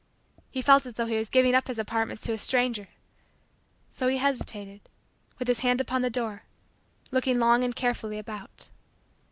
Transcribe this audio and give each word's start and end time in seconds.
He 0.49 0.63
felt 0.63 0.87
as 0.87 0.95
though 0.95 1.05
he 1.05 1.15
was 1.17 1.29
giving 1.29 1.53
up 1.53 1.67
his 1.67 1.77
apartments 1.77 2.23
to 2.23 2.31
a 2.31 2.37
stranger. 2.39 2.87
So 3.91 4.07
he 4.07 4.17
hesitated, 4.17 4.81
with 5.37 5.47
his 5.47 5.59
hand 5.59 5.79
upon 5.79 6.01
the 6.01 6.09
door, 6.09 6.41
looking 7.11 7.37
long 7.37 7.63
and 7.63 7.75
carefully 7.75 8.17
about. 8.17 8.69